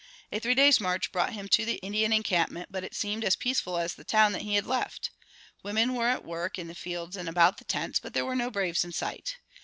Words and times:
A 0.31 0.39
three 0.39 0.55
days' 0.55 0.81
march 0.81 1.11
brought 1.11 1.33
him 1.33 1.47
to 1.49 1.63
the 1.63 1.75
Indian 1.75 2.11
encampment, 2.11 2.69
but 2.71 2.83
it 2.83 2.95
seemed 2.95 3.23
as 3.23 3.35
peaceful 3.35 3.77
as 3.77 3.93
the 3.93 4.03
town 4.03 4.31
that 4.31 4.41
he 4.41 4.55
had 4.55 4.65
left. 4.65 5.11
Women 5.61 5.93
were 5.93 6.07
at 6.07 6.25
work 6.25 6.57
in 6.57 6.67
the 6.67 6.73
fields 6.73 7.15
and 7.15 7.29
about 7.29 7.59
the 7.59 7.65
tents, 7.65 7.99
but 7.99 8.15
there 8.15 8.25
were 8.25 8.35
no 8.35 8.49
braves 8.49 8.83
in 8.83 8.93
sight. 8.93 9.37